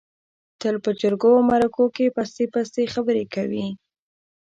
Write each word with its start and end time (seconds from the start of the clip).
تل 0.59 0.75
په 0.83 0.91
جرگو 0.99 1.31
او 1.37 1.43
مرکو 1.51 1.85
کې 1.95 2.13
پستې 2.15 2.45
پستې 2.53 2.83
خبرې 2.93 3.23
کوي. 3.33 3.67